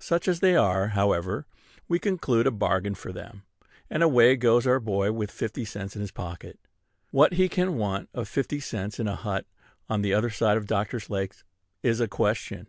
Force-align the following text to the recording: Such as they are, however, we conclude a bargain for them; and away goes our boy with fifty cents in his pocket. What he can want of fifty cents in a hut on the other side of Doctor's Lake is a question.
Such 0.00 0.26
as 0.26 0.40
they 0.40 0.56
are, 0.56 0.88
however, 0.98 1.46
we 1.86 2.00
conclude 2.00 2.44
a 2.44 2.50
bargain 2.50 2.96
for 2.96 3.12
them; 3.12 3.44
and 3.88 4.02
away 4.02 4.34
goes 4.34 4.66
our 4.66 4.80
boy 4.80 5.12
with 5.12 5.30
fifty 5.30 5.64
cents 5.64 5.94
in 5.94 6.00
his 6.00 6.10
pocket. 6.10 6.58
What 7.12 7.34
he 7.34 7.48
can 7.48 7.76
want 7.76 8.08
of 8.12 8.26
fifty 8.28 8.58
cents 8.58 8.98
in 8.98 9.06
a 9.06 9.14
hut 9.14 9.46
on 9.88 10.02
the 10.02 10.12
other 10.12 10.28
side 10.30 10.56
of 10.56 10.66
Doctor's 10.66 11.08
Lake 11.08 11.34
is 11.84 12.00
a 12.00 12.08
question. 12.08 12.66